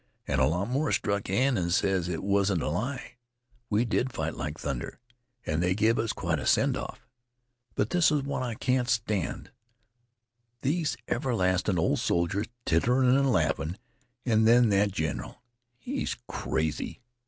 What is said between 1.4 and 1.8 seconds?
an'